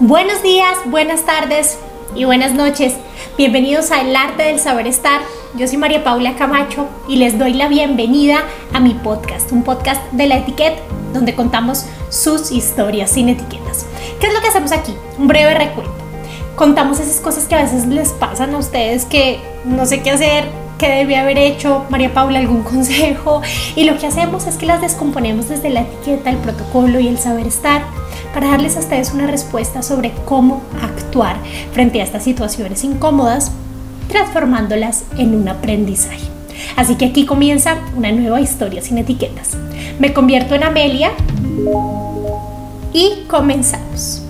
[0.00, 1.78] Buenos días, buenas tardes
[2.14, 2.92] y buenas noches.
[3.38, 5.22] Bienvenidos a El Arte del Saber Estar.
[5.54, 10.02] Yo soy María Paula Camacho y les doy la bienvenida a mi podcast, un podcast
[10.12, 10.76] de la etiqueta
[11.14, 13.86] donde contamos sus historias sin etiquetas.
[14.20, 14.94] ¿Qué es lo que hacemos aquí?
[15.16, 15.94] Un breve recuento.
[16.56, 20.44] Contamos esas cosas que a veces les pasan a ustedes que no sé qué hacer,
[20.78, 23.42] qué debe haber hecho María Paula, algún consejo.
[23.74, 27.18] Y lo que hacemos es que las descomponemos desde la etiqueta, el protocolo y el
[27.18, 27.82] saber estar
[28.34, 31.36] para darles a ustedes una respuesta sobre cómo actuar
[31.72, 33.52] frente a estas situaciones incómodas,
[34.08, 36.28] transformándolas en un aprendizaje.
[36.76, 39.56] Así que aquí comienza una nueva historia sin etiquetas.
[39.98, 41.12] Me convierto en Amelia
[42.92, 44.22] y comenzamos.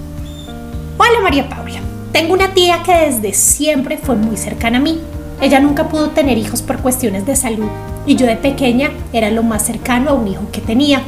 [0.98, 1.80] Hola María Paula,
[2.12, 5.00] tengo una tía que desde siempre fue muy cercana a mí.
[5.40, 7.68] Ella nunca pudo tener hijos por cuestiones de salud
[8.06, 11.02] y yo de pequeña era lo más cercano a un hijo que tenía.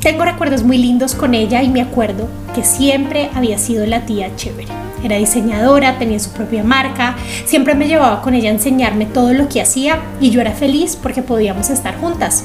[0.00, 4.36] Tengo recuerdos muy lindos con ella y me acuerdo que siempre había sido la tía
[4.36, 4.68] chévere.
[5.02, 9.48] Era diseñadora, tenía su propia marca, siempre me llevaba con ella a enseñarme todo lo
[9.48, 12.44] que hacía y yo era feliz porque podíamos estar juntas.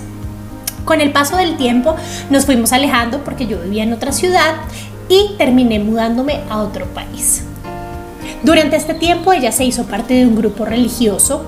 [0.85, 1.95] Con el paso del tiempo
[2.29, 4.55] nos fuimos alejando porque yo vivía en otra ciudad
[5.09, 7.43] y terminé mudándome a otro país.
[8.43, 11.43] Durante este tiempo ella se hizo parte de un grupo religioso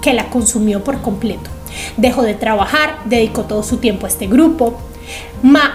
[0.00, 1.50] que la consumió por completo.
[1.96, 4.78] Dejó de trabajar, dedicó todo su tiempo a este grupo,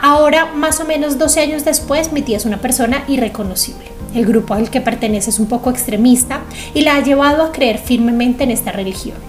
[0.01, 3.85] ahora, más o menos 12 años después, mi tía es una persona irreconocible.
[4.15, 6.41] El grupo al que pertenece es un poco extremista
[6.73, 9.28] y la ha llevado a creer firmemente en esta religión.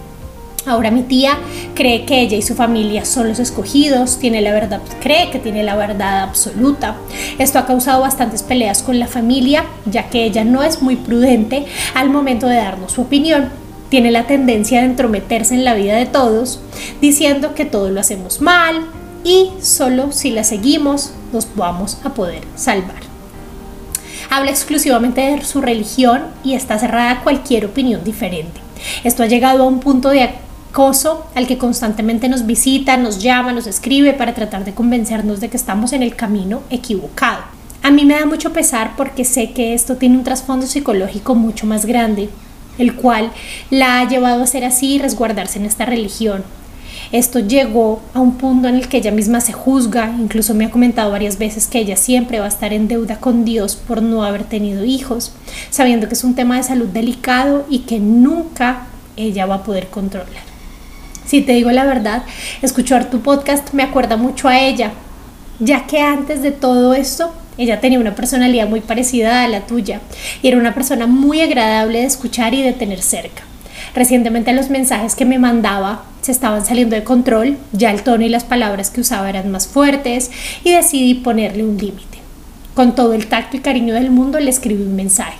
[0.65, 1.39] Ahora mi tía
[1.73, 5.63] cree que ella y su familia son los escogidos, tiene la verdad, cree que tiene
[5.63, 6.97] la verdad absoluta.
[7.39, 11.65] Esto ha causado bastantes peleas con la familia, ya que ella no es muy prudente
[11.95, 13.49] al momento de darnos su opinión.
[13.89, 16.59] Tiene la tendencia de entrometerse en la vida de todos,
[17.01, 18.85] diciendo que todo lo hacemos mal,
[19.23, 23.01] y solo si la seguimos nos vamos a poder salvar.
[24.29, 28.61] Habla exclusivamente de su religión y está cerrada a cualquier opinión diferente.
[29.03, 30.29] Esto ha llegado a un punto de
[30.71, 35.49] acoso al que constantemente nos visita, nos llama, nos escribe para tratar de convencernos de
[35.49, 37.43] que estamos en el camino equivocado.
[37.83, 41.67] A mí me da mucho pesar porque sé que esto tiene un trasfondo psicológico mucho
[41.67, 42.29] más grande,
[42.77, 43.31] el cual
[43.69, 46.43] la ha llevado a ser así y resguardarse en esta religión,
[47.11, 50.71] esto llegó a un punto en el que ella misma se juzga, incluso me ha
[50.71, 54.23] comentado varias veces que ella siempre va a estar en deuda con Dios por no
[54.23, 55.33] haber tenido hijos,
[55.69, 59.87] sabiendo que es un tema de salud delicado y que nunca ella va a poder
[59.87, 60.50] controlar.
[61.31, 62.23] Si te digo la verdad,
[62.61, 64.91] escuchar tu podcast me acuerda mucho a ella,
[65.59, 70.01] ya que antes de todo esto ella tenía una personalidad muy parecida a la tuya
[70.41, 73.43] y era una persona muy agradable de escuchar y de tener cerca.
[73.95, 78.29] Recientemente los mensajes que me mandaba se estaban saliendo de control, ya el tono y
[78.29, 80.31] las palabras que usaba eran más fuertes
[80.65, 82.17] y decidí ponerle un límite.
[82.73, 85.37] Con todo el tacto y cariño del mundo le escribí un mensaje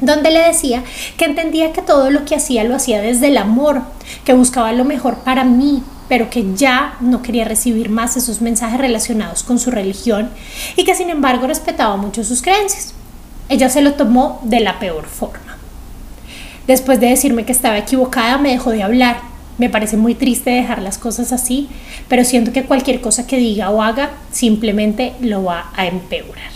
[0.00, 0.82] donde le decía
[1.16, 3.82] que entendía que todo lo que hacía lo hacía desde el amor,
[4.24, 8.78] que buscaba lo mejor para mí, pero que ya no quería recibir más esos mensajes
[8.78, 10.30] relacionados con su religión
[10.76, 12.94] y que sin embargo respetaba mucho sus creencias.
[13.48, 15.56] Ella se lo tomó de la peor forma.
[16.66, 19.20] Después de decirme que estaba equivocada, me dejó de hablar.
[19.58, 21.68] Me parece muy triste dejar las cosas así,
[22.08, 26.55] pero siento que cualquier cosa que diga o haga simplemente lo va a empeorar.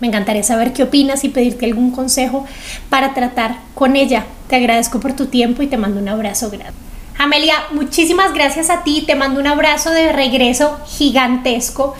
[0.00, 2.46] Me encantaría saber qué opinas y pedirte algún consejo
[2.88, 4.26] para tratar con ella.
[4.48, 6.78] Te agradezco por tu tiempo y te mando un abrazo grande.
[7.18, 9.04] Amelia, muchísimas gracias a ti.
[9.06, 11.94] Te mando un abrazo de regreso gigantesco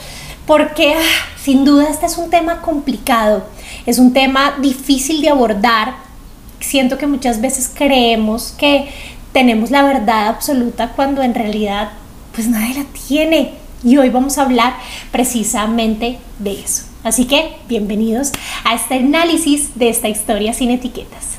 [0.45, 3.45] porque ah, sin duda este es un tema complicado.
[3.85, 6.09] Es un tema difícil de abordar
[6.59, 8.89] siento que muchas veces creemos que
[9.33, 11.91] tenemos la verdad absoluta cuando en realidad
[12.33, 13.53] pues nadie la tiene.
[13.83, 14.75] Y hoy vamos a hablar
[15.11, 16.88] precisamente de eso.
[17.01, 18.33] Así que bienvenidos
[18.65, 21.37] a este análisis de esta historia sin etiquetas.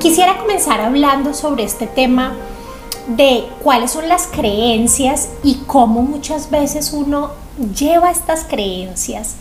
[0.00, 2.34] Quisiera comenzar hablando sobre este tema
[3.06, 7.30] de cuáles son las creencias y cómo muchas veces uno
[7.76, 9.36] lleva estas creencias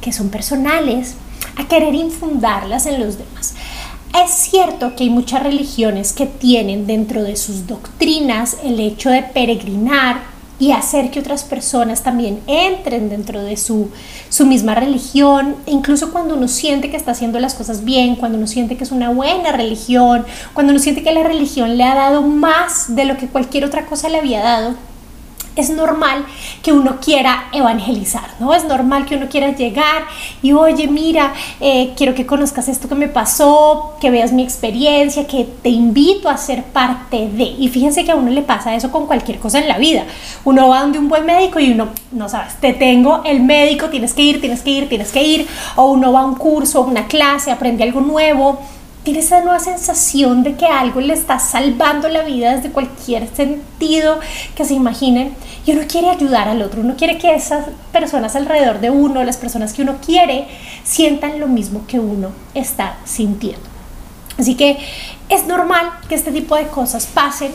[0.00, 1.14] que son personales,
[1.56, 3.54] a querer infundarlas en los demás.
[4.24, 9.22] Es cierto que hay muchas religiones que tienen dentro de sus doctrinas el hecho de
[9.22, 13.90] peregrinar y hacer que otras personas también entren dentro de su,
[14.28, 18.46] su misma religión, incluso cuando uno siente que está haciendo las cosas bien, cuando uno
[18.46, 22.22] siente que es una buena religión, cuando uno siente que la religión le ha dado
[22.22, 24.74] más de lo que cualquier otra cosa le había dado,
[25.56, 26.24] es normal
[26.62, 28.54] que uno quiera evangelizar, ¿no?
[28.54, 30.04] Es normal que uno quiera llegar
[30.42, 35.26] y, oye, mira, eh, quiero que conozcas esto que me pasó, que veas mi experiencia,
[35.26, 37.44] que te invito a ser parte de.
[37.44, 40.04] Y fíjense que a uno le pasa eso con cualquier cosa en la vida.
[40.44, 44.14] Uno va donde un buen médico y uno, no sabes, te tengo el médico, tienes
[44.14, 45.46] que ir, tienes que ir, tienes que ir.
[45.76, 48.60] O uno va a un curso, una clase, aprende algo nuevo
[49.04, 54.20] tiene esa nueva sensación de que algo le está salvando la vida desde cualquier sentido
[54.54, 55.34] que se imaginen
[55.66, 59.36] y uno quiere ayudar al otro, uno quiere que esas personas alrededor de uno, las
[59.36, 60.46] personas que uno quiere,
[60.84, 63.62] sientan lo mismo que uno está sintiendo.
[64.38, 64.78] Así que
[65.28, 67.52] es normal que este tipo de cosas pasen,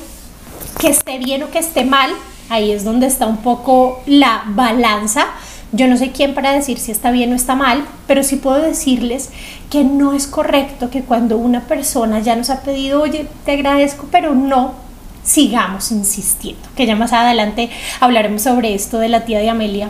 [0.79, 2.11] que esté bien o que esté mal,
[2.49, 5.27] ahí es donde está un poco la balanza
[5.72, 8.62] yo no sé quién para decir si está bien o está mal, pero sí puedo
[8.62, 9.30] decirles
[9.69, 14.08] que no es correcto que cuando una persona ya nos ha pedido, oye, te agradezco,
[14.12, 14.75] pero no,
[15.24, 16.62] sigamos insistiendo.
[16.75, 17.69] Que ya más adelante
[18.00, 19.90] hablaremos sobre esto de la tía de Amelia.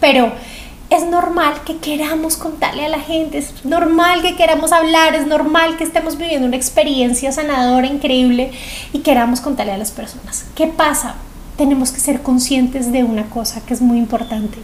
[0.00, 0.32] Pero
[0.88, 5.76] es normal que queramos contarle a la gente, es normal que queramos hablar, es normal
[5.76, 8.52] que estemos viviendo una experiencia sanadora increíble
[8.92, 10.44] y queramos contarle a las personas.
[10.54, 11.14] ¿Qué pasa?
[11.56, 14.58] Tenemos que ser conscientes de una cosa que es muy importante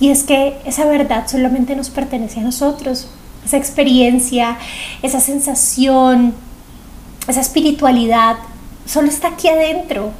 [0.00, 3.08] y es que esa verdad solamente nos pertenece a nosotros.
[3.44, 4.58] Esa experiencia,
[5.02, 6.34] esa sensación,
[7.28, 8.36] esa espiritualidad,
[8.86, 10.12] solo está aquí adentro.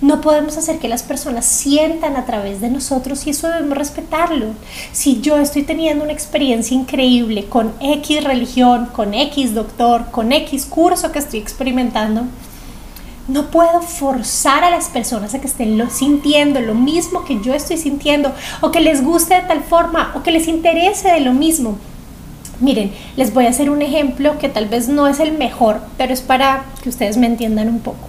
[0.00, 4.46] No podemos hacer que las personas sientan a través de nosotros y eso debemos respetarlo.
[4.92, 10.66] Si yo estoy teniendo una experiencia increíble con X religión, con X doctor, con X
[10.66, 12.24] curso que estoy experimentando,
[13.28, 17.76] no puedo forzar a las personas a que estén sintiendo lo mismo que yo estoy
[17.76, 21.78] sintiendo o que les guste de tal forma o que les interese de lo mismo.
[22.60, 26.12] Miren, les voy a hacer un ejemplo que tal vez no es el mejor, pero
[26.12, 28.08] es para que ustedes me entiendan un poco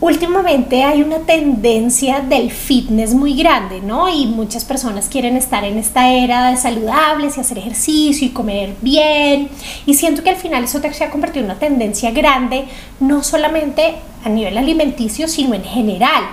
[0.00, 4.08] últimamente hay una tendencia del fitness muy grande, ¿no?
[4.08, 8.74] Y muchas personas quieren estar en esta era de saludables y hacer ejercicio y comer
[8.80, 9.50] bien.
[9.86, 12.64] Y siento que al final eso se ha convertido en una tendencia grande,
[12.98, 16.24] no solamente a nivel alimenticio, sino en general.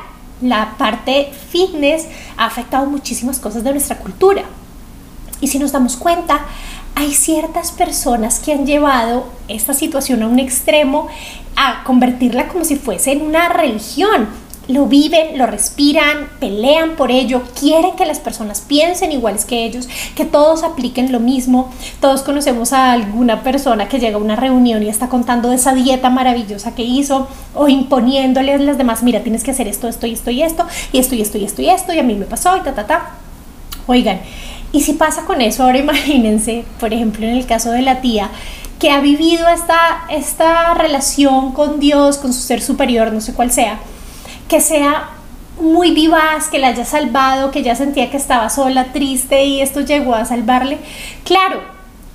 [0.42, 4.44] La parte fitness ha afectado muchísimas cosas de nuestra cultura.
[5.42, 6.46] Y si nos damos cuenta,
[6.98, 11.08] hay ciertas personas que han llevado esta situación a un extremo
[11.56, 14.28] a convertirla como si fuese en una religión.
[14.68, 19.88] Lo viven, lo respiran, pelean por ello, quieren que las personas piensen iguales que ellos,
[20.16, 21.72] que todos apliquen lo mismo.
[22.02, 25.76] Todos conocemos a alguna persona que llega a una reunión y está contando de esa
[25.76, 30.08] dieta maravillosa que hizo o imponiéndole a las demás, mira, tienes que hacer esto, esto
[30.08, 32.16] y esto y esto, y esto y esto y esto y esto, y a mí
[32.16, 33.12] me pasó y ta, ta, ta.
[33.86, 34.20] Oigan,
[34.72, 38.30] y si pasa con eso, ahora imagínense, por ejemplo, en el caso de la tía,
[38.80, 43.52] que ha vivido esta, esta relación con Dios, con su ser superior, no sé cuál
[43.52, 43.80] sea,
[44.48, 45.10] que sea
[45.60, 49.82] muy vivaz, que la haya salvado, que ya sentía que estaba sola, triste y esto
[49.82, 50.78] llegó a salvarle.
[51.24, 51.62] Claro,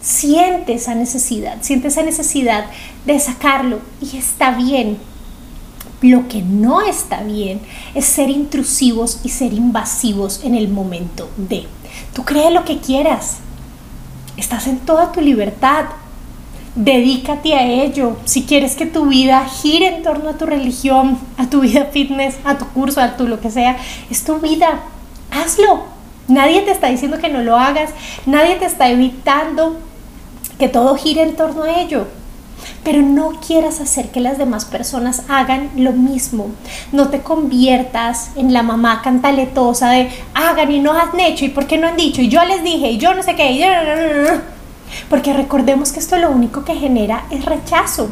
[0.01, 2.67] siente esa necesidad, siente esa necesidad
[3.07, 4.99] de sacarlo y está bien.
[6.01, 7.61] Lo que no está bien
[7.95, 11.67] es ser intrusivos y ser invasivos en el momento de.
[12.15, 13.39] Tú crees lo que quieras.
[14.37, 15.85] Estás en toda tu libertad.
[16.75, 18.17] Dedícate a ello.
[18.25, 22.37] Si quieres que tu vida gire en torno a tu religión, a tu vida fitness,
[22.45, 23.77] a tu curso, a tu lo que sea,
[24.11, 24.81] es tu vida.
[25.31, 25.85] Hazlo.
[26.29, 27.91] Nadie te está diciendo que no lo hagas.
[28.27, 29.77] Nadie te está evitando
[30.59, 32.07] que todo gire en torno a ello
[32.85, 36.49] pero no quieras hacer que las demás personas hagan lo mismo.
[36.91, 41.67] No te conviertas en la mamá cantaletosa de hagan y no han hecho y por
[41.67, 44.41] qué no han dicho y yo les dije y yo no sé qué.
[45.09, 48.11] Porque recordemos que esto lo único que genera es rechazo.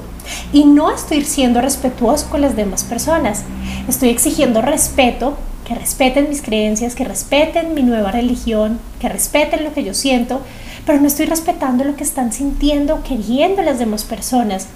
[0.53, 3.43] Y no estoy siendo respetuoso con las demás personas.
[3.89, 5.37] Estoy exigiendo respeto,
[5.67, 10.41] que respeten mis creencias, que respeten mi nueva religión, que respeten lo que yo siento,
[10.87, 14.69] pero no estoy respetando lo que están sintiendo, queriendo las demás personas.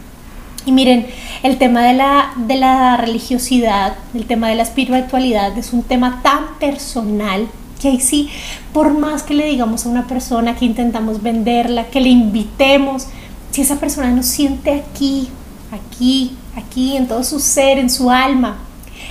[0.66, 1.06] Y miren,
[1.42, 6.20] el tema de la, de la religiosidad, el tema de la espiritualidad es un tema
[6.23, 7.49] tan personal
[7.80, 8.30] que ahí sí,
[8.73, 13.08] por más que le digamos a una persona que intentamos venderla, que le invitemos,
[13.50, 15.28] si esa persona no siente aquí,
[15.70, 18.58] aquí, aquí, en todo su ser, en su alma,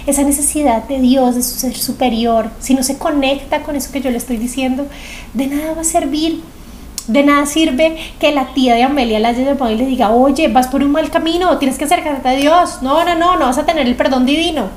[0.08, 4.02] esa necesidad de Dios, de su ser superior, si no se conecta con eso que
[4.02, 4.88] yo le estoy diciendo,
[5.34, 6.42] de nada va a servir.
[7.08, 10.48] De nada sirve que la tía de Amelia la haya llamado y le diga, oye,
[10.48, 12.82] vas por un mal camino, tienes que acercarte a Dios.
[12.82, 14.68] No, no, no, no vas a tener el perdón divino.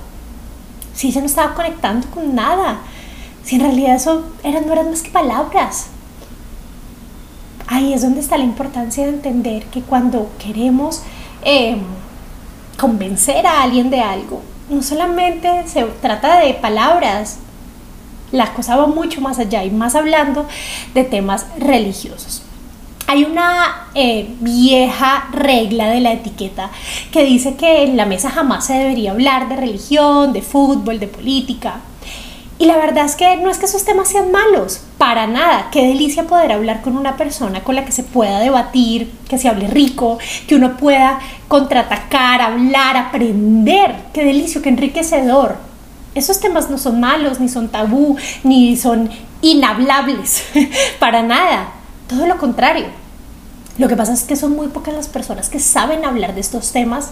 [0.94, 2.78] Si ella no estaba conectando con nada,
[3.44, 5.88] si en realidad eso eran, no eran más que palabras.
[7.68, 11.02] Ahí es donde está la importancia de entender que cuando queremos
[11.42, 11.80] em,
[12.76, 17.38] convencer a alguien de algo, no solamente se trata de palabras,
[18.32, 20.46] la cosa va mucho más allá y más hablando
[20.94, 22.42] de temas religiosos.
[23.08, 26.70] Hay una eh, vieja regla de la etiqueta
[27.12, 31.06] que dice que en la mesa jamás se debería hablar de religión, de fútbol, de
[31.06, 31.76] política.
[32.58, 35.68] Y la verdad es que no es que esos temas sean malos, para nada.
[35.70, 39.48] Qué delicia poder hablar con una persona con la que se pueda debatir, que se
[39.48, 40.18] hable rico,
[40.48, 43.94] que uno pueda contraatacar, hablar, aprender.
[44.14, 45.58] Qué delicio, qué enriquecedor.
[46.16, 49.10] Esos temas no son malos, ni son tabú, ni son
[49.42, 50.44] inhablables,
[50.98, 51.68] para nada.
[52.08, 52.86] Todo lo contrario.
[53.76, 56.72] Lo que pasa es que son muy pocas las personas que saben hablar de estos
[56.72, 57.10] temas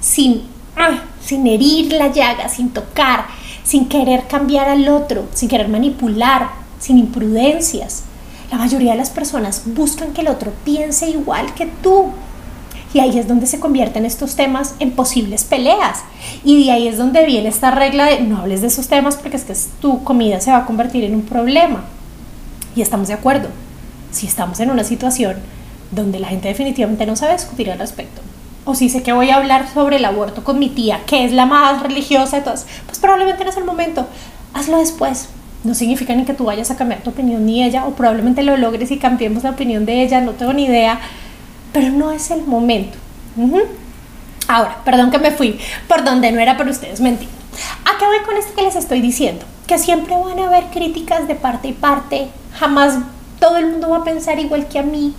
[0.00, 0.42] sin,
[0.76, 3.26] ah, sin herir la llaga, sin tocar,
[3.64, 8.04] sin querer cambiar al otro, sin querer manipular, sin imprudencias.
[8.52, 12.12] La mayoría de las personas buscan que el otro piense igual que tú.
[12.94, 15.98] Y ahí es donde se convierten estos temas en posibles peleas.
[16.44, 19.36] Y de ahí es donde viene esta regla de no hables de esos temas porque
[19.36, 21.84] es que tu comida se va a convertir en un problema.
[22.76, 23.48] Y estamos de acuerdo
[24.12, 25.36] si estamos en una situación
[25.90, 28.22] donde la gente definitivamente no sabe discutir al respecto.
[28.64, 31.32] O si sé que voy a hablar sobre el aborto con mi tía, que es
[31.32, 34.06] la más religiosa de todas, pues probablemente no es el momento.
[34.54, 35.28] Hazlo después.
[35.64, 38.56] No significa ni que tú vayas a cambiar tu opinión ni ella, o probablemente lo
[38.56, 41.00] logres y cambiemos la opinión de ella, no tengo ni idea,
[41.74, 42.96] pero no es el momento.
[44.46, 47.28] Ahora, perdón que me fui por donde no era para ustedes mentir.
[47.84, 49.44] ¿A qué voy con esto que les estoy diciendo?
[49.66, 52.98] Que siempre van a haber críticas de parte y parte, jamás
[53.40, 55.14] todo el mundo va a pensar igual que a mí.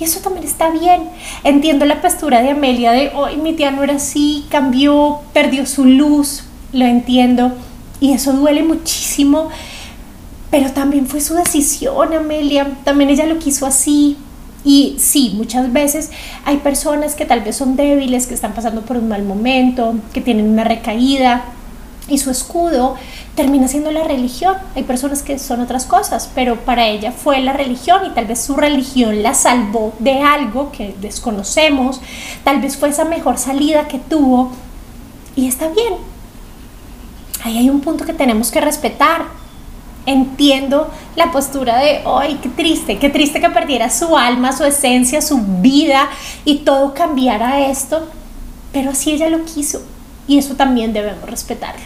[0.00, 1.10] Y eso también está bien.
[1.44, 5.84] Entiendo la postura de Amelia de, hoy mi tía no era así, cambió, perdió su
[5.84, 7.52] luz, lo entiendo.
[8.00, 9.50] Y eso duele muchísimo.
[10.50, 12.78] Pero también fue su decisión, Amelia.
[12.84, 14.16] También ella lo quiso así.
[14.64, 16.10] Y sí, muchas veces
[16.44, 20.20] hay personas que tal vez son débiles, que están pasando por un mal momento, que
[20.20, 21.44] tienen una recaída
[22.08, 22.96] y su escudo
[23.34, 24.56] termina siendo la religión.
[24.74, 28.40] Hay personas que son otras cosas, pero para ella fue la religión y tal vez
[28.40, 32.00] su religión la salvó de algo que desconocemos,
[32.44, 34.52] tal vez fue esa mejor salida que tuvo
[35.36, 35.94] y está bien.
[37.44, 39.37] Ahí hay un punto que tenemos que respetar.
[40.10, 45.20] Entiendo la postura de, ay, qué triste, qué triste que perdiera su alma, su esencia,
[45.20, 46.08] su vida
[46.46, 48.08] y todo cambiara esto,
[48.72, 49.82] pero así ella lo quiso
[50.26, 51.84] y eso también debemos respetarlo.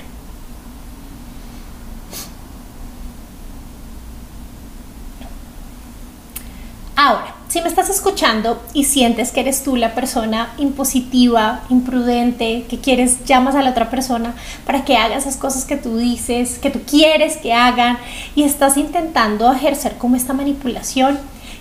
[6.94, 12.78] Ahora, si me estás escuchando y sientes que eres tú la persona impositiva, imprudente, que
[12.78, 16.71] quieres, llamas a la otra persona para que haga esas cosas que tú dices, que
[16.71, 17.99] tú quieres que hagan
[18.35, 21.18] y estás intentando ejercer como esta manipulación,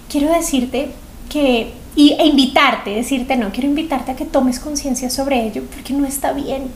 [0.09, 0.91] quiero decirte
[1.29, 5.91] que, y, e invitarte, decirte, no, quiero invitarte a que tomes conciencia sobre ello porque
[5.91, 6.71] no está bien.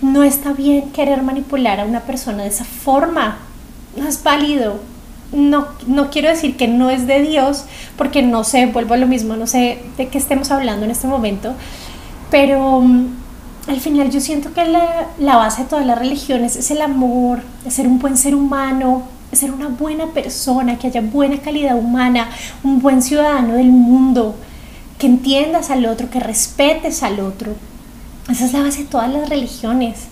[0.00, 3.38] No está bien querer manipular a una persona de esa forma.
[3.96, 4.78] No es válido,
[5.34, 7.64] no, no quiero decir que no es de Dios,
[7.96, 11.06] porque no sé, vuelvo a lo mismo, no sé de qué estemos hablando en este
[11.06, 11.54] momento,
[12.30, 13.06] pero mm,
[13.68, 17.40] al final yo siento que la, la, base de todas las religiones es el amor,
[17.66, 21.76] es ser un buen ser humano, es ser una buena persona, que haya buena calidad
[21.76, 22.28] humana,
[22.62, 24.36] un buen ciudadano del mundo,
[24.98, 27.52] que entiendas al otro, que respetes al otro.
[28.30, 30.04] Esa es la base de todas las religiones.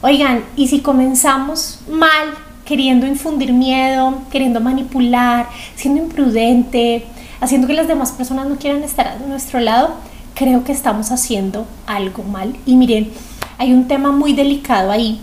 [0.00, 2.28] Oigan, y si comenzamos mal,
[2.68, 7.06] queriendo infundir miedo, queriendo manipular, siendo imprudente,
[7.40, 9.94] haciendo que las demás personas no quieran estar a nuestro lado,
[10.34, 12.54] creo que estamos haciendo algo mal.
[12.66, 13.10] Y miren,
[13.56, 15.18] hay un tema muy delicado ahí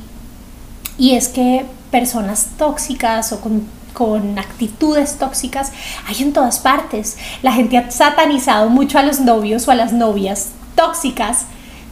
[0.97, 5.71] y es que personas tóxicas o con, con actitudes tóxicas
[6.07, 7.15] hay en todas partes.
[7.43, 11.45] La gente ha satanizado mucho a los novios o a las novias tóxicas,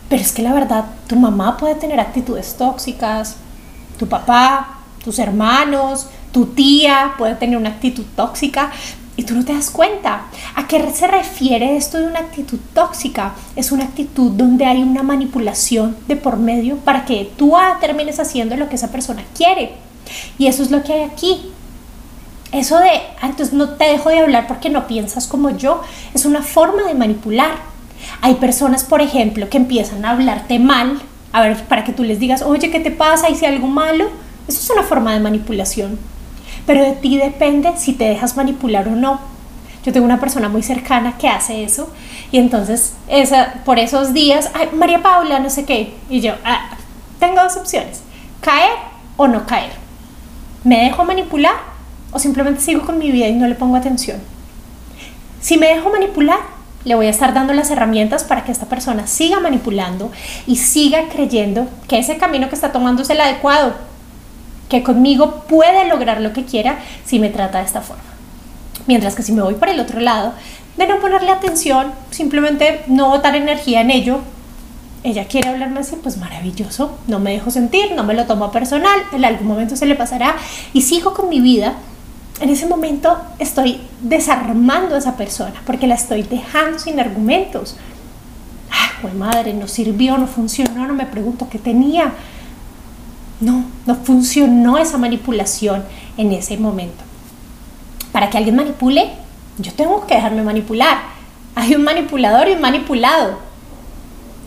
[0.10, 3.36] pero es que la verdad, tu mamá puede tener actitudes tóxicas,
[4.00, 4.73] tu papá,
[5.04, 8.72] tus hermanos, tu tía puede tener una actitud tóxica
[9.16, 10.24] y tú no te das cuenta.
[10.56, 13.34] ¿A qué se refiere esto de una actitud tóxica?
[13.56, 18.56] Es una actitud donde hay una manipulación de por medio para que tú termines haciendo
[18.56, 19.74] lo que esa persona quiere.
[20.38, 21.52] Y eso es lo que hay aquí.
[22.52, 22.90] Eso de,
[23.22, 25.82] ah, entonces no te dejo de hablar porque no piensas como yo,
[26.14, 27.52] es una forma de manipular.
[28.22, 32.20] Hay personas, por ejemplo, que empiezan a hablarte mal, a ver, para que tú les
[32.20, 33.30] digas, oye, ¿qué te pasa?
[33.30, 34.10] ¿Hice algo malo?
[34.48, 36.00] Eso es una forma de manipulación.
[36.66, 39.20] Pero de ti depende si te dejas manipular o no.
[39.86, 41.90] Yo tengo una persona muy cercana que hace eso
[42.32, 42.94] y entonces
[43.66, 46.78] por esos días, ay, María Paula, no sé qué, y yo, ah,
[47.20, 48.02] tengo dos opciones,
[48.40, 48.72] caer
[49.18, 49.72] o no caer.
[50.64, 51.56] ¿Me dejo manipular
[52.14, 54.22] o simplemente sigo con mi vida y no le pongo atención?
[55.42, 56.40] Si me dejo manipular,
[56.86, 60.12] le voy a estar dando las herramientas para que esta persona siga manipulando
[60.48, 63.76] y siga creyendo que ese camino que está tomando es el adecuado,
[64.70, 68.04] que conmigo puede lograr lo que quiera si me trata de esta forma.
[68.88, 70.34] Mientras que si me voy por el otro lado,
[70.78, 74.20] de no ponerle atención, simplemente no botar energía en ello,
[75.04, 78.98] ella quiere hablarme así, pues maravilloso, no me dejo sentir, no me lo tomo personal,
[79.12, 80.36] en algún momento se le pasará
[80.72, 81.74] y sigo con mi vida.
[82.40, 87.76] En ese momento estoy desarmando a esa persona porque la estoy dejando sin argumentos.
[88.72, 92.14] Ah, madre, no sirvió, no funcionó, no me pregunto qué tenía.
[93.40, 95.84] No, no funcionó esa manipulación
[96.18, 97.04] en ese momento.
[98.12, 99.12] Para que alguien manipule,
[99.58, 100.98] yo tengo que dejarme manipular.
[101.56, 103.38] Hay un manipulador y un manipulado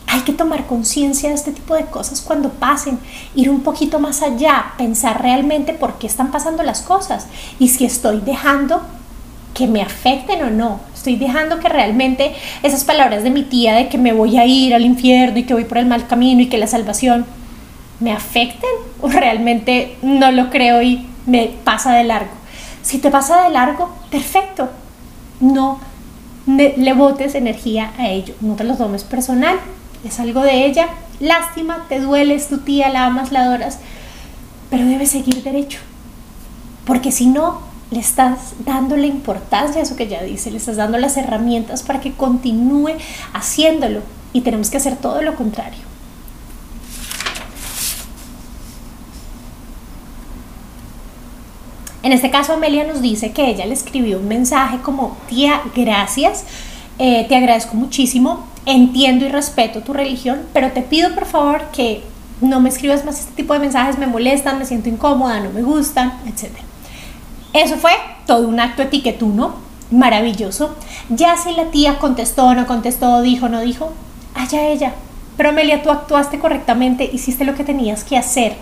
[0.07, 2.99] hay que tomar conciencia de este tipo de cosas cuando pasen,
[3.35, 7.27] ir un poquito más allá, pensar realmente por qué están pasando las cosas
[7.59, 8.83] y si estoy dejando
[9.53, 10.81] que me afecten o no.
[10.95, 14.75] Estoy dejando que realmente esas palabras de mi tía de que me voy a ir
[14.75, 17.27] al infierno y que voy por el mal camino y que la salvación
[18.01, 22.33] me afecten o realmente no lo creo y me pasa de largo.
[22.83, 24.69] Si te pasa de largo, perfecto.
[25.41, 25.81] No
[26.47, 29.59] le botes energía a ello, no te lo tomes personal,
[30.05, 30.89] es algo de ella,
[31.19, 33.81] lástima, te duele, es tu tía, la amas, la adoras,
[34.71, 35.81] pero debes seguir derecho,
[36.85, 37.61] porque si no,
[37.91, 41.83] le estás dando la importancia a eso que ella dice, le estás dando las herramientas
[41.83, 42.93] para que continúe
[43.33, 44.01] haciéndolo.
[44.33, 45.79] Y tenemos que hacer todo lo contrario.
[52.07, 56.45] En este caso, Amelia nos dice que ella le escribió un mensaje como, tía, gracias,
[57.01, 62.05] eh, te agradezco muchísimo, entiendo y respeto tu religión, pero te pido por favor que
[62.41, 65.63] no me escribas más este tipo de mensajes, me molestan, me siento incómoda, no me
[65.63, 66.53] gustan, etc.
[67.53, 67.91] Eso fue
[68.25, 69.57] todo un acto etiquetuno,
[69.91, 70.77] maravilloso.
[71.09, 73.91] Ya si la tía contestó, no contestó, dijo, no dijo,
[74.33, 74.95] allá ella.
[75.37, 78.55] Pero Amelia, tú actuaste correctamente, hiciste lo que tenías que hacer,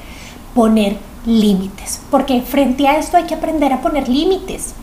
[0.54, 0.96] poner
[1.26, 2.00] límites.
[2.10, 4.74] Porque frente a esto hay que aprender a poner límites.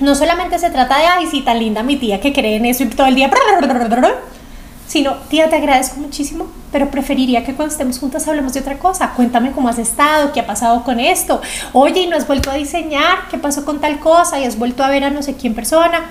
[0.00, 2.82] No solamente se trata de, ay, sí, tan linda mi tía que cree en eso
[2.82, 3.30] y todo el día
[4.86, 9.10] sino, tía, te agradezco muchísimo, pero preferiría que cuando estemos juntas hablemos de otra cosa.
[9.16, 11.40] Cuéntame cómo has estado, qué ha pasado con esto.
[11.72, 14.84] Oye, y no has vuelto a diseñar, qué pasó con tal cosa, y has vuelto
[14.84, 16.10] a ver a no sé quién persona.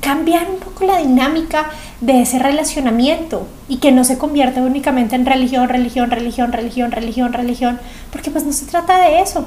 [0.00, 5.26] Cambiar un poco la dinámica de ese relacionamiento y que no se convierta únicamente en
[5.26, 9.46] religión, religión, religión, religión, religión, religión, porque pues no se trata de eso.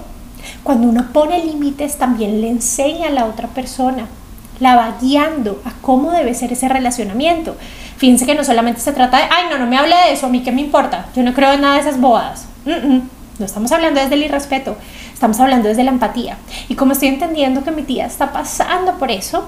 [0.63, 4.07] Cuando uno pone límites, también le enseña a la otra persona
[4.59, 7.55] la va guiando a cómo debe ser ese relacionamiento.
[7.97, 10.29] Fíjense que no solamente se trata de, ay, no, no me hable de eso, a
[10.29, 12.45] mí qué me importa, yo no creo en nada de esas bobadas.
[12.65, 14.77] No estamos hablando desde el irrespeto,
[15.13, 16.37] estamos hablando desde la empatía.
[16.69, 19.47] Y como estoy entendiendo que mi tía está pasando por eso,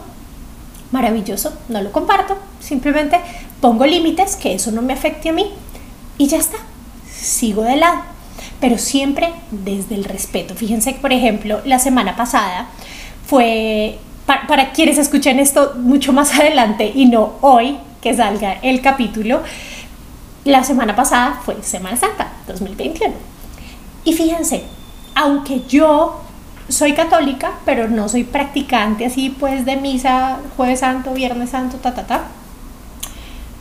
[0.95, 3.19] maravilloso, no lo comparto, simplemente
[3.59, 5.51] pongo límites, que eso no me afecte a mí
[6.17, 6.57] y ya está,
[7.11, 8.01] sigo de lado,
[8.61, 10.55] pero siempre desde el respeto.
[10.55, 12.69] Fíjense que, por ejemplo, la semana pasada
[13.27, 19.41] fue para, quienes escuchen esto mucho más adelante y no hoy que salga el capítulo,
[20.45, 23.13] la semana pasada fue Semana Santa 2021.
[24.05, 24.63] Y fíjense,
[25.15, 26.21] aunque yo
[26.69, 31.93] soy católica, pero no soy practicante así pues de misa jueves santo, viernes santo, ta,
[31.93, 32.25] ta, ta,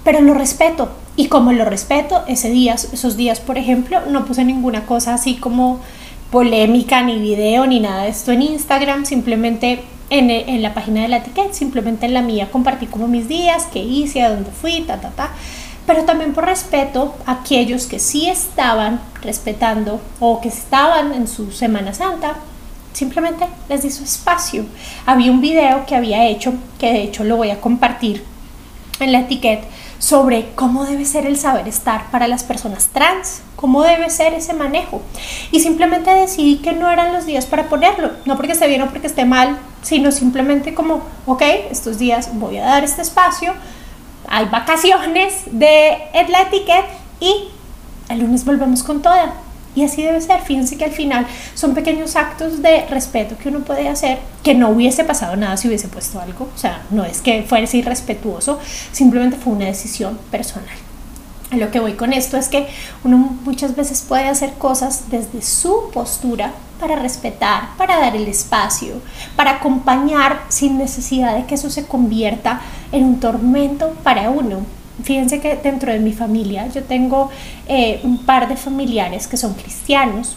[0.04, 0.90] pero lo respeto.
[1.16, 5.36] Y como lo respeto, ese día, esos días, por ejemplo, no puse ninguna cosa así
[5.36, 5.80] como
[6.30, 11.18] polémica, ni video, ni nada de esto en Instagram, simplemente en, la página de la
[11.18, 15.00] etiqueta, simplemente en la mía compartí como mis días, qué hice, a dónde fui, ta,
[15.00, 15.30] ta, ta.
[15.86, 21.52] Pero también por respeto a aquellos que sí estaban respetando o que estaban en su
[21.52, 22.36] Semana Santa,
[22.94, 24.64] simplemente les di su espacio.
[25.04, 28.24] Había un video que había hecho, que de hecho lo voy a compartir
[29.00, 29.66] en la etiqueta,
[29.98, 34.54] sobre cómo debe ser el saber estar para las personas trans, cómo debe ser ese
[34.54, 35.02] manejo.
[35.50, 38.88] Y simplemente decidí que no eran los días para ponerlo, no porque esté bien o
[38.88, 43.52] porque esté mal, sino simplemente como, ok, estos días voy a dar este espacio,
[44.28, 46.86] hay vacaciones de la etiqueta
[47.20, 47.48] y
[48.08, 49.43] el lunes volvemos con toda.
[49.74, 50.40] Y así debe ser.
[50.42, 54.70] Fíjense que al final son pequeños actos de respeto que uno puede hacer, que no
[54.70, 56.48] hubiese pasado nada si hubiese puesto algo.
[56.54, 58.58] O sea, no es que fuese irrespetuoso,
[58.92, 60.76] simplemente fue una decisión personal.
[61.50, 62.66] A lo que voy con esto es que
[63.04, 68.94] uno muchas veces puede hacer cosas desde su postura para respetar, para dar el espacio,
[69.36, 72.60] para acompañar sin necesidad de que eso se convierta
[72.92, 74.62] en un tormento para uno.
[75.02, 77.30] Fíjense que dentro de mi familia yo tengo
[77.66, 80.36] eh, un par de familiares que son cristianos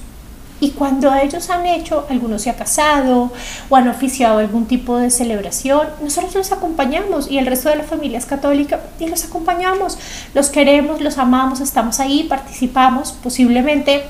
[0.59, 3.31] Y cuando ellos han hecho, algunos se ha casado
[3.69, 7.83] o han oficiado algún tipo de celebración, nosotros los acompañamos y el resto de la
[7.83, 9.99] familia es católica y los acompañamos,
[10.33, 14.03] los queremos, los amamos, estamos ahí, participamos, posiblemente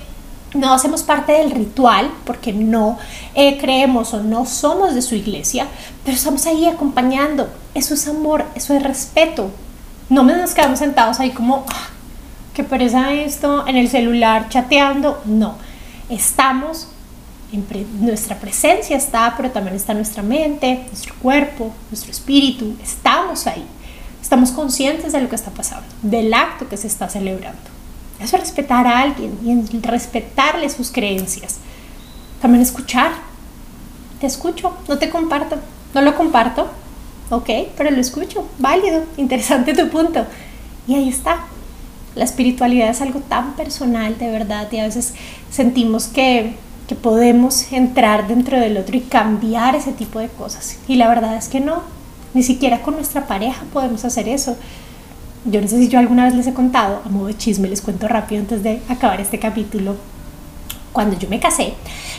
[0.54, 2.98] no hacemos parte del ritual porque no
[3.36, 5.68] eh, creemos o no somos de su iglesia,
[6.06, 7.50] pero estamos ahí acompañando.
[7.74, 9.52] Eso es amor, eso es respeto.
[10.10, 11.88] No nos quedamos sentados ahí como, ah,
[12.54, 15.22] qué pereza esto, en el celular chateando.
[15.26, 15.56] No,
[16.10, 16.88] estamos,
[17.52, 17.66] en
[18.00, 22.76] nuestra presencia está, pero también está nuestra mente, nuestro cuerpo, nuestro espíritu.
[22.82, 23.66] Estamos ahí.
[24.22, 27.62] Estamos conscientes de lo que está pasando, del acto que se está celebrando.
[28.20, 31.58] Eso es respetar a alguien y respetarle sus creencias.
[32.42, 33.12] También escuchar.
[34.20, 35.58] Te escucho, no te comparto,
[35.94, 36.68] no lo comparto,
[37.30, 40.26] ok, pero lo escucho, válido, interesante tu punto.
[40.88, 41.46] Y ahí está.
[42.16, 45.14] La espiritualidad es algo tan personal, de verdad, y a veces
[45.52, 46.56] sentimos que,
[46.88, 50.78] que podemos entrar dentro del otro y cambiar ese tipo de cosas.
[50.88, 51.84] Y la verdad es que no,
[52.34, 54.58] ni siquiera con nuestra pareja podemos hacer eso
[55.50, 57.82] yo no sé si yo alguna vez les he contado, a modo de chisme, les
[57.82, 59.96] cuento rápido antes de acabar este capítulo.
[60.92, 61.74] Cuando yo me casé,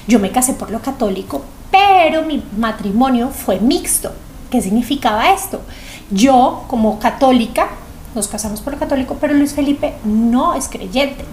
[0.07, 4.13] yo me casé por lo católico, pero mi matrimonio fue mixto.
[4.51, 5.61] ¿Qué significaba esto?
[6.11, 7.69] Yo, como católica,
[8.15, 11.25] nos casamos por católico, pero Luis Felipe no es creyente.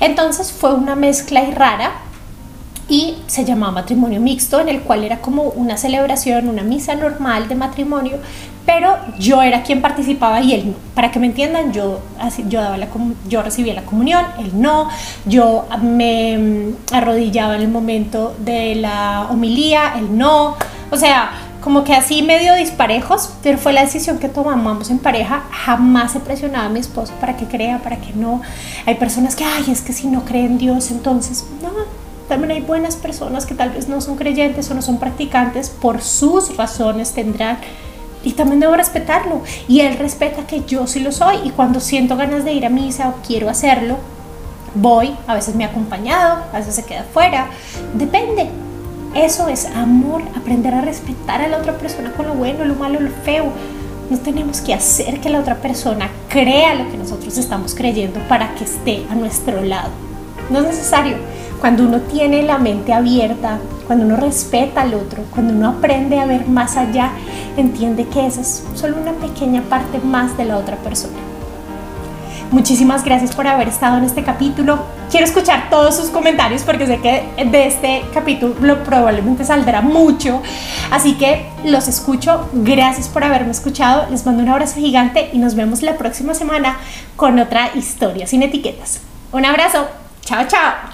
[0.00, 1.92] Entonces fue una mezcla y rara
[2.90, 7.46] y se llamaba matrimonio mixto, en el cual era como una celebración, una misa normal
[7.46, 8.18] de matrimonio,
[8.66, 10.74] pero yo era quien participaba y él no.
[10.94, 12.00] Para que me entiendan, yo,
[12.48, 12.88] yo, daba la,
[13.28, 14.88] yo recibía la comunión, él no,
[15.24, 20.56] yo me arrodillaba en el momento de la homilía, él no,
[20.90, 25.44] o sea, como que así medio disparejos, pero fue la decisión que tomamos en pareja.
[25.50, 28.40] Jamás he presionado a mi esposo para que crea, para que no.
[28.86, 31.70] Hay personas que, ay, es que si no creen en Dios, entonces, no,
[32.28, 36.00] también hay buenas personas que tal vez no son creyentes o no son practicantes, por
[36.00, 37.58] sus razones tendrán
[38.22, 39.42] y también debo respetarlo.
[39.68, 41.36] Y él respeta que yo sí lo soy.
[41.44, 43.96] Y cuando siento ganas de ir a misa o quiero hacerlo,
[44.74, 45.14] voy.
[45.26, 47.48] A veces me ha acompañado, a veces se queda fuera.
[47.94, 48.48] Depende.
[49.14, 53.00] Eso es amor, aprender a respetar a la otra persona con lo bueno, lo malo,
[53.00, 53.46] lo feo.
[54.08, 58.54] No tenemos que hacer que la otra persona crea lo que nosotros estamos creyendo para
[58.54, 59.90] que esté a nuestro lado.
[60.48, 61.16] No es necesario.
[61.60, 66.26] Cuando uno tiene la mente abierta, cuando uno respeta al otro, cuando uno aprende a
[66.26, 67.10] ver más allá,
[67.56, 71.29] entiende que esa es solo una pequeña parte más de la otra persona.
[72.50, 74.80] Muchísimas gracias por haber estado en este capítulo.
[75.08, 80.42] Quiero escuchar todos sus comentarios porque sé que de este capítulo probablemente saldrá mucho.
[80.90, 82.48] Así que los escucho.
[82.52, 84.10] Gracias por haberme escuchado.
[84.10, 86.78] Les mando un abrazo gigante y nos vemos la próxima semana
[87.14, 89.00] con otra historia sin etiquetas.
[89.30, 89.86] Un abrazo.
[90.24, 90.88] Chao, chao.